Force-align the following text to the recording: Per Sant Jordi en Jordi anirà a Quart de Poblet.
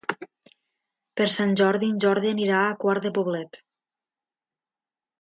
Per 1.21 1.27
Sant 1.33 1.53
Jordi 1.61 1.91
en 1.97 2.01
Jordi 2.05 2.33
anirà 2.39 2.65
a 2.65 2.75
Quart 2.87 3.09
de 3.09 3.15
Poblet. 3.21 3.63